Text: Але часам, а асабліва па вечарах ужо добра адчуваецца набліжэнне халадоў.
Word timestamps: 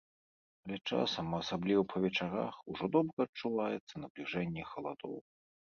Але 0.67 0.77
часам, 0.89 1.25
а 1.39 1.41
асабліва 1.45 1.81
па 1.95 2.03
вечарах 2.07 2.53
ужо 2.75 2.85
добра 2.97 3.17
адчуваецца 3.29 3.95
набліжэнне 4.07 4.63
халадоў. 4.73 5.15